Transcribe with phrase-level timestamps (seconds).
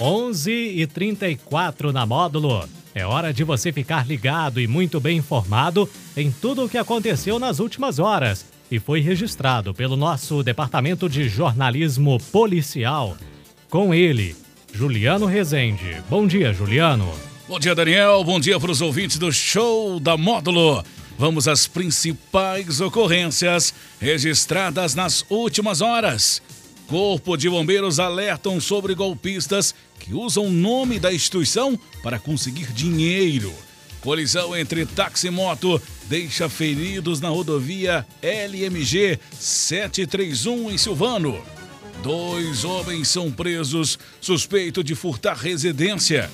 [0.00, 2.66] 11 e 34 na módulo.
[2.94, 7.38] É hora de você ficar ligado e muito bem informado em tudo o que aconteceu
[7.38, 13.16] nas últimas horas e foi registrado pelo nosso Departamento de Jornalismo Policial.
[13.68, 14.34] Com ele,
[14.72, 16.02] Juliano Rezende.
[16.08, 17.12] Bom dia, Juliano.
[17.46, 18.24] Bom dia, Daniel.
[18.24, 20.82] Bom dia para os ouvintes do Show da Módulo.
[21.18, 26.40] Vamos às principais ocorrências registradas nas últimas horas.
[26.90, 33.54] Corpo de Bombeiros alertam sobre golpistas que usam o nome da instituição para conseguir dinheiro.
[34.00, 41.40] Colisão entre táxi e moto deixa feridos na rodovia LMG 731 em Silvano.
[42.02, 46.28] Dois homens são presos suspeito de furtar residência.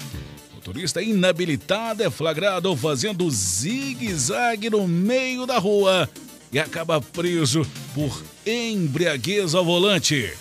[0.54, 6.08] Motorista inabilitado é flagrado fazendo zigue-zague no meio da rua
[6.50, 10.32] e acaba preso por embriaguez ao volante.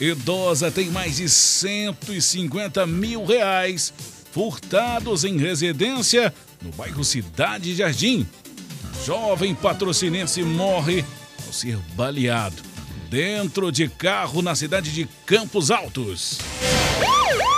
[0.00, 3.92] Idosa tem mais de 150 mil reais
[4.32, 6.32] furtados em residência
[6.62, 8.26] no bairro Cidade Jardim.
[9.04, 11.04] Jovem patrocinense morre
[11.44, 12.62] ao ser baleado
[13.10, 16.38] dentro de carro na cidade de Campos Altos.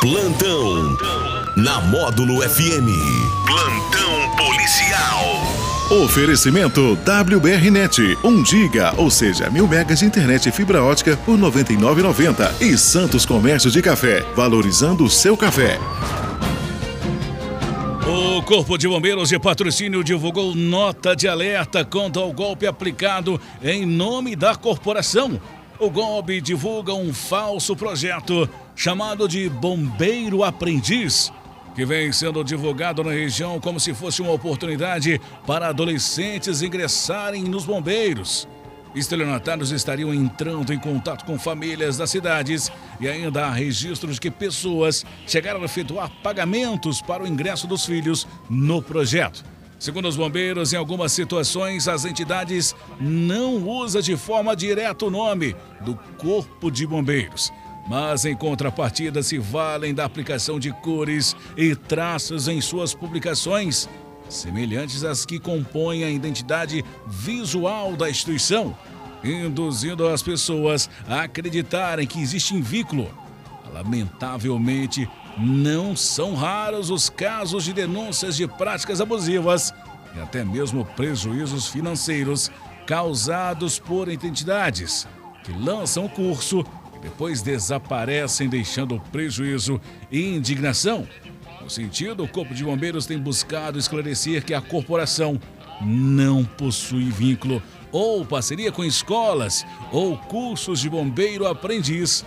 [0.00, 0.96] Plantão
[1.56, 2.88] na Módulo FM.
[3.46, 5.59] Plantão policial.
[5.90, 11.42] Oferecimento WBRnet, 1 giga, ou seja, mil megas de internet e fibra ótica por R$
[11.42, 12.62] 99,90.
[12.62, 15.80] E Santos Comércio de Café, valorizando o seu café.
[18.06, 23.84] O Corpo de Bombeiros de Patrocínio divulgou nota de alerta contra o golpe aplicado em
[23.84, 25.40] nome da corporação.
[25.80, 31.32] O golpe divulga um falso projeto chamado de Bombeiro Aprendiz,
[31.80, 37.64] que vem sendo divulgado na região como se fosse uma oportunidade para adolescentes ingressarem nos
[37.64, 38.46] bombeiros.
[38.94, 44.30] Estelionatários estariam entrando em contato com famílias das cidades e ainda há registros de que
[44.30, 49.42] pessoas chegaram a efetuar pagamentos para o ingresso dos filhos no projeto.
[49.78, 55.56] Segundo os bombeiros, em algumas situações, as entidades não usam de forma direta o nome
[55.80, 57.50] do Corpo de Bombeiros,
[57.88, 63.88] mas em contrapartida se valem da aplicação de cores e traços em suas publicações
[64.28, 68.76] semelhantes às que compõem a identidade visual da instituição,
[69.24, 73.12] induzindo as pessoas a acreditarem que existe um vínculo.
[73.72, 79.72] Lamentavelmente, não são raros os casos de denúncias de práticas abusivas
[80.16, 82.50] e até mesmo prejuízos financeiros
[82.86, 85.06] causados por entidades
[85.44, 86.64] que lançam o curso
[87.02, 89.80] depois desaparecem, deixando prejuízo
[90.10, 91.06] e indignação
[91.70, 95.40] no sentido, o Corpo de Bombeiros tem buscado esclarecer que a corporação
[95.80, 97.62] não possui vínculo
[97.92, 102.24] ou parceria com escolas ou cursos de bombeiro aprendiz.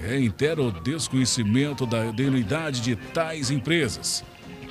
[0.00, 4.24] Reitera o desconhecimento da idoneidade de tais empresas.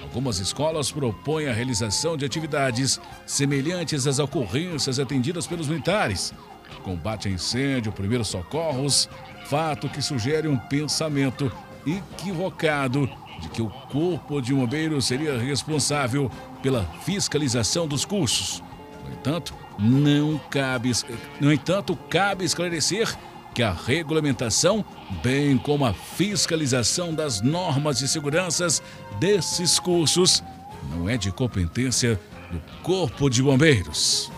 [0.04, 6.34] Algumas escolas propõem a realização de atividades semelhantes às ocorrências atendidas pelos militares.
[6.84, 9.08] Combate a incêndio, primeiros socorros,
[9.50, 11.52] fato que sugere um pensamento
[11.86, 13.10] equivocado
[13.42, 16.30] de que o Corpo de Bombeiros seria responsável
[16.62, 18.62] pela fiscalização dos cursos.
[19.04, 20.92] No entanto, não cabe,
[21.42, 23.18] no entanto, cabe esclarecer
[23.56, 24.86] que a regulamentação,
[25.24, 28.84] bem como a fiscalização das normas de seguranças
[29.20, 30.44] desses cursos,
[30.92, 32.20] não é de competência
[32.52, 34.32] do Corpo de Bombeiros.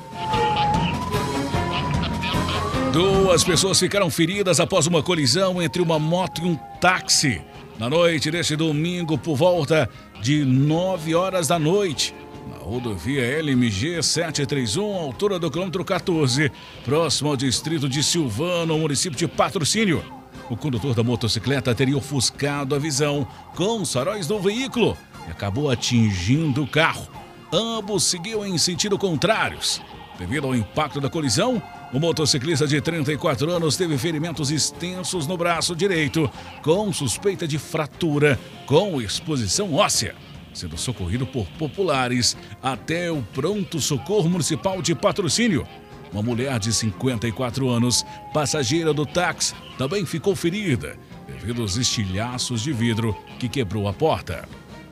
[2.91, 7.41] Duas pessoas ficaram feridas após uma colisão entre uma moto e um táxi
[7.79, 9.89] na noite deste domingo, por volta
[10.21, 12.13] de 9 horas da noite,
[12.49, 16.51] na rodovia LMG 731, altura do quilômetro 14,
[16.83, 20.03] próximo ao distrito de Silvano, município de Patrocínio.
[20.49, 23.25] O condutor da motocicleta teria ofuscado a visão
[23.55, 24.97] com os faróis do veículo
[25.29, 27.07] e acabou atingindo o carro.
[27.53, 29.81] Ambos seguiam em sentido contrários.
[30.19, 35.75] Devido ao impacto da colisão, o motociclista de 34 anos teve ferimentos extensos no braço
[35.75, 36.29] direito,
[36.61, 40.15] com suspeita de fratura com exposição óssea,
[40.53, 45.67] sendo socorrido por populares até o pronto-socorro municipal de patrocínio.
[46.13, 50.97] Uma mulher de 54 anos, passageira do táxi, também ficou ferida
[51.27, 54.47] devido aos estilhaços de vidro que quebrou a porta.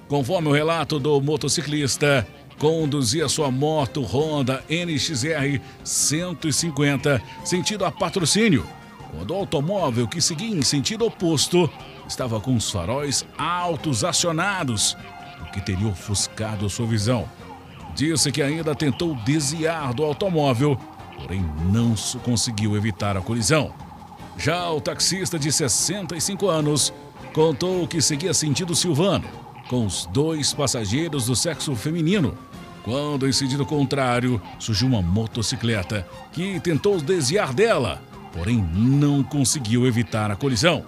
[0.07, 2.25] Conforme o relato do motociclista,
[2.59, 8.67] conduzia sua moto Honda NXR 150 sentido a patrocínio,
[9.11, 11.69] quando o automóvel que seguia em sentido oposto
[12.07, 14.97] estava com os faróis altos acionados,
[15.41, 17.27] o que teria ofuscado sua visão.
[17.95, 20.77] Disse que ainda tentou desviar do automóvel,
[21.17, 23.73] porém não conseguiu evitar a colisão.
[24.37, 26.93] Já o taxista de 65 anos
[27.33, 29.25] contou que seguia sentido Silvano,
[29.69, 32.37] com os dois passageiros do sexo feminino,
[32.83, 40.31] quando, em sentido contrário, surgiu uma motocicleta que tentou desviar dela, porém não conseguiu evitar
[40.31, 40.83] a colisão.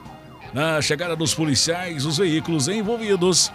[0.53, 3.51] Na chegada dos policiais, os veículos envolvidos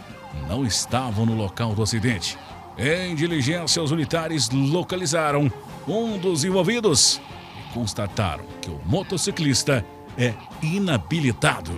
[0.48, 2.38] não estavam no local do acidente.
[2.78, 5.50] Em diligência, os militares localizaram
[5.88, 7.20] um dos envolvidos
[7.58, 9.84] e constataram que o motociclista
[10.18, 11.72] é inabilitado.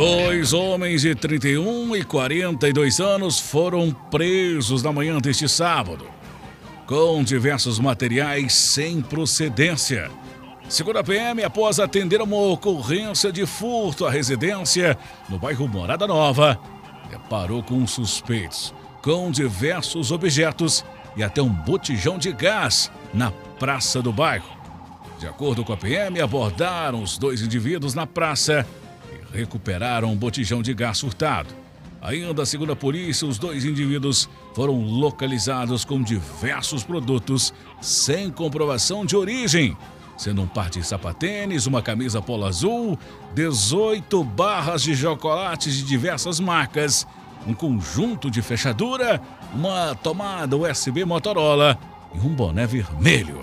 [0.00, 6.06] Dois homens de 31 e 42 anos foram presos na manhã deste sábado,
[6.86, 10.10] com diversos materiais sem procedência.
[10.70, 14.96] Segundo a PM, após atender uma ocorrência de furto à residência
[15.28, 16.58] no bairro Morada Nova,
[17.10, 18.72] deparou com suspeitos
[19.02, 20.82] com diversos objetos
[21.14, 24.48] e até um botijão de gás na praça do bairro.
[25.18, 28.66] De acordo com a PM, abordaram os dois indivíduos na praça
[29.32, 31.48] recuperaram um botijão de gás furtado.
[32.02, 39.14] Ainda segundo a polícia, os dois indivíduos foram localizados com diversos produtos sem comprovação de
[39.16, 39.76] origem,
[40.16, 42.98] sendo um par de sapatênis, uma camisa polo azul,
[43.34, 47.06] 18 barras de chocolates de diversas marcas
[47.46, 49.20] um conjunto de fechadura,
[49.54, 51.78] uma tomada USB Motorola
[52.14, 53.40] e um boné vermelho.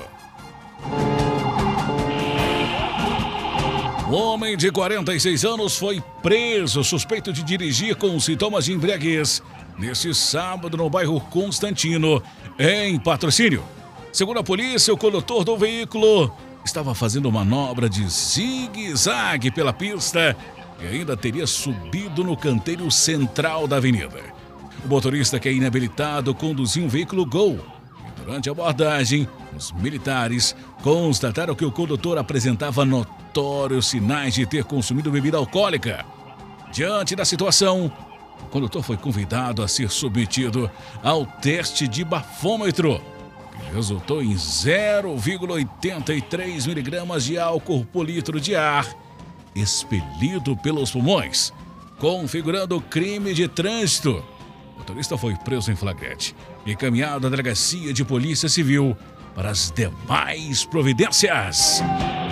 [4.09, 9.43] O homem de 46 anos foi preso suspeito de dirigir com sintomas de embriaguez
[9.77, 12.23] neste sábado no bairro Constantino,
[12.57, 13.65] em patrocínio.
[14.13, 16.33] Segundo a polícia, o condutor do veículo
[16.63, 20.37] estava fazendo manobra de zigue-zague pela pista
[20.81, 24.21] e ainda teria subido no canteiro central da avenida.
[24.85, 27.59] O motorista, que é inabilitado, conduzia um veículo Gol.
[27.99, 29.27] E durante a abordagem,
[29.57, 36.05] os militares constataram que o condutor apresentava notórios sinais de ter consumido bebida alcoólica.
[36.71, 37.91] Diante da situação,
[38.41, 40.69] o condutor foi convidado a ser submetido
[41.03, 43.01] ao teste de bafômetro,
[43.51, 48.87] que resultou em 0,83 miligramas de álcool por litro de ar
[49.55, 51.51] expelido pelos pulmões,
[51.97, 54.23] configurando crime de trânsito.
[54.75, 58.95] O motorista foi preso em flagrante e encaminhado à delegacia de polícia civil
[59.37, 61.83] para as demais providências.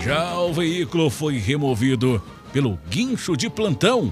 [0.03, 2.19] Já o veículo foi removido
[2.51, 4.11] pelo guincho de plantão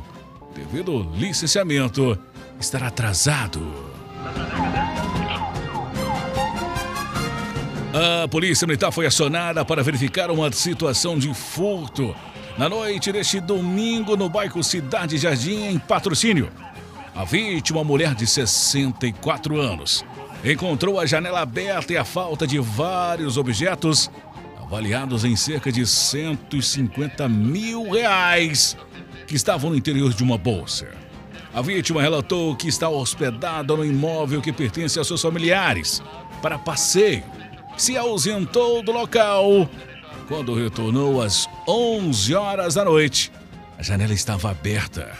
[0.54, 2.16] devido ao licenciamento
[2.60, 3.68] estar atrasado.
[8.24, 12.16] A polícia militar foi acionada para verificar uma situação de furto
[12.60, 16.52] na noite deste domingo no bairro Cidade Jardim, em patrocínio.
[17.16, 20.06] A vítima, mulher de 64 anos,
[20.52, 24.12] encontrou a janela aberta e a falta de vários objetos,
[24.62, 28.76] avaliados em cerca de 150 mil reais,
[29.26, 30.90] que estavam no interior de uma bolsa.
[31.54, 36.02] A vítima relatou que está hospedada no imóvel que pertence a seus familiares
[36.42, 37.24] para passeio.
[37.78, 39.70] Se ausentou do local
[40.28, 43.32] quando retornou às 11 horas da noite,
[43.78, 45.12] a janela estava aberta.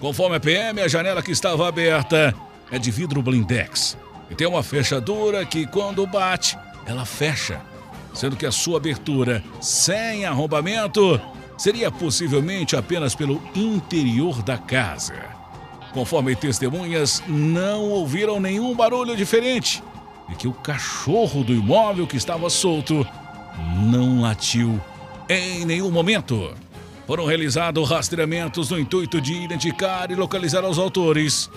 [0.00, 2.34] Conforme a PM, a janela que estava aberta
[2.70, 3.96] é de vidro blindex
[4.30, 7.60] e tem uma fechadura que, quando bate, ela fecha,
[8.12, 11.20] sendo que a sua abertura sem arrombamento
[11.56, 15.14] seria possivelmente apenas pelo interior da casa.
[15.92, 19.82] Conforme testemunhas, não ouviram nenhum barulho diferente
[20.28, 23.06] e que o cachorro do imóvel que estava solto
[23.86, 24.80] não latiu
[25.28, 26.52] em nenhum momento.
[27.06, 31.50] Foram realizados rastreamentos no intuito de identificar e localizar os autores,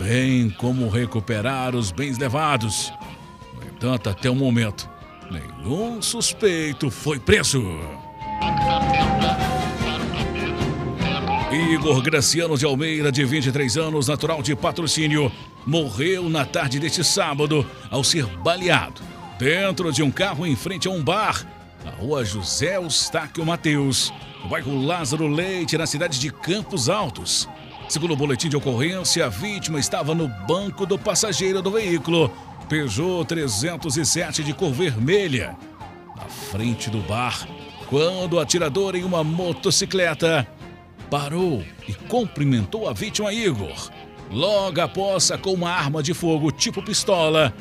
[0.00, 2.90] bem como recuperar os bens levados.
[3.54, 4.88] No entanto, até o momento,
[5.30, 7.62] nenhum suspeito foi preso.
[11.52, 15.30] Igor Graciano de Almeida, de 23 anos, natural de patrocínio,
[15.66, 19.02] morreu na tarde deste sábado ao ser baleado
[19.38, 21.46] dentro de um carro em frente a um bar,
[21.84, 27.48] na rua José Eustáquio Mateus, no bairro Lázaro Leite, na cidade de Campos Altos.
[27.90, 32.32] Segundo o boletim de ocorrência, a vítima estava no banco do passageiro do veículo
[32.68, 35.56] Peugeot 307 de cor vermelha,
[36.16, 37.48] na frente do bar,
[37.88, 40.46] quando o atirador em uma motocicleta
[41.10, 43.90] parou e cumprimentou a vítima Igor.
[44.30, 47.52] Logo após, sacou uma arma de fogo tipo pistola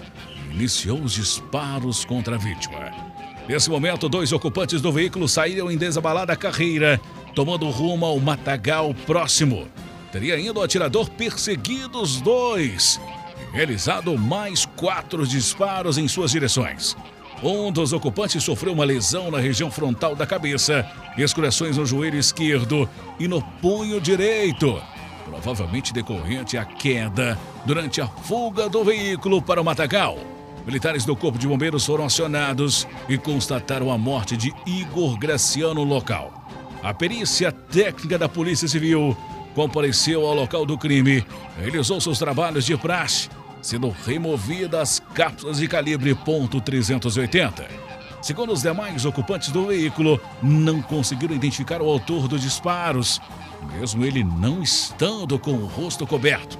[0.52, 2.92] iniciou os disparos contra a vítima.
[3.48, 7.02] Nesse momento, dois ocupantes do veículo saíram em desabalada carreira,
[7.34, 9.68] tomando rumo ao matagal próximo.
[10.12, 13.00] Teria ainda o atirador perseguido os dois,
[13.54, 16.98] realizado mais quatro disparos em suas direções.
[17.44, 20.86] Um dos ocupantes sofreu uma lesão na região frontal da cabeça,
[21.18, 22.90] escoriações no joelho esquerdo
[23.20, 24.82] e no punho direito,
[25.26, 30.18] provavelmente decorrente à queda durante a fuga do veículo para o Matagal.
[30.66, 35.84] Militares do Corpo de Bombeiros foram acionados e constataram a morte de Igor Graciano no
[35.84, 36.34] local.
[36.84, 39.16] A perícia técnica da Polícia Civil
[39.54, 41.26] compareceu ao local do crime,
[41.58, 43.30] realizou seus trabalhos de praxe,
[43.62, 47.66] sendo removidas cápsulas de calibre .380.
[48.22, 53.22] Segundo os demais ocupantes do veículo, não conseguiram identificar o autor dos disparos,
[53.74, 56.58] mesmo ele não estando com o rosto coberto.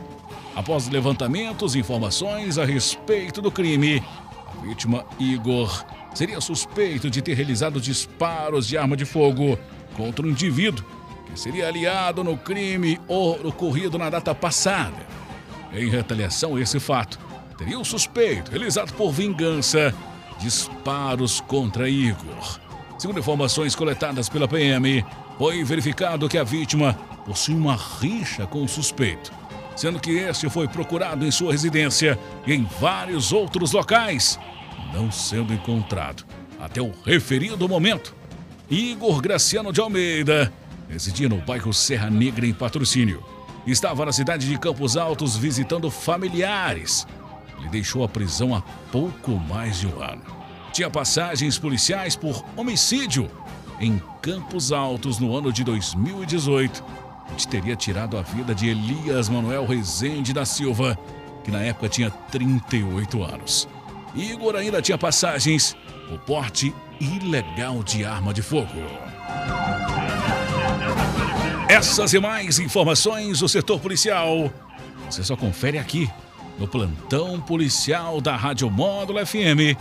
[0.56, 4.04] Após levantamentos e informações a respeito do crime,
[4.48, 9.58] a vítima Igor seria suspeito de ter realizado disparos de arma de fogo
[9.96, 10.86] contra um indivíduo
[11.30, 15.08] que seria aliado no crime ocorrido na data passada.
[15.72, 17.20] Em retaliação a esse fato,
[17.58, 19.94] teria o suspeito realizado por vingança
[20.40, 22.60] disparos contra Igor.
[22.98, 25.06] Segundo informações coletadas pela PM,
[25.38, 26.94] foi verificado que a vítima
[27.26, 29.32] possui uma rixa com o suspeito,
[29.76, 34.40] sendo que este foi procurado em sua residência e em vários outros locais,
[34.94, 36.26] não sendo encontrado
[36.60, 38.16] até o referido momento.
[38.70, 40.52] Igor Graciano de Almeida
[40.90, 43.24] residia no bairro Serra Negra, em patrocínio.
[43.66, 47.06] Estava na cidade de Campos Altos visitando familiares.
[47.60, 50.24] Ele deixou a prisão há pouco mais de um ano.
[50.74, 53.30] Tinha passagens policiais por homicídio
[53.80, 56.84] em Campos Altos no ano de 2018,
[57.32, 60.98] onde teria tirado a vida de Elias Manuel Rezende da Silva,
[61.44, 63.68] que na época tinha 38 anos.
[64.16, 65.76] Igor ainda tinha passagens
[66.08, 68.68] por porte ilegal de arma de fogo.
[71.68, 74.52] Essas e mais informações do setor policial
[75.10, 76.08] você só confere aqui
[76.60, 79.76] no plantão policial da Rádio Módulo FM